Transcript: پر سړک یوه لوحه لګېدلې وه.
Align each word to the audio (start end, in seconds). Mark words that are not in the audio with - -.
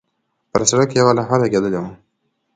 پر 0.51 0.61
سړک 0.69 0.89
یوه 0.99 1.11
لوحه 1.17 1.35
لګېدلې 1.43 1.79
وه. 1.83 1.91